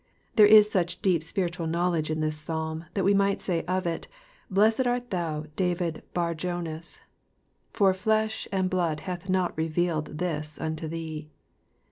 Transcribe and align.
There 0.35 0.47
is 0.47 0.67
such 0.67 1.03
deep 1.03 1.21
spiritual 1.21 1.67
knowledge 1.67 2.09
in 2.09 2.21
this 2.21 2.35
Psalm 2.35 2.85
that 2.95 3.03
we 3.05 3.13
might 3.13 3.39
say 3.39 3.63
of 3.65 3.85
it, 3.85 4.07
*• 4.09 4.09
Blessed 4.55 4.87
art 4.87 5.11
thou 5.11 5.45
David 5.55 6.01
Bar 6.15 6.33
jonas, 6.33 6.99
for 7.71 7.93
flesh 7.93 8.47
and 8.51 8.67
blood 8.67 9.01
hath 9.01 9.29
not 9.29 9.55
revealed 9.55 10.17
this 10.17 10.59
unto 10.59 10.87
thee. 10.87 11.29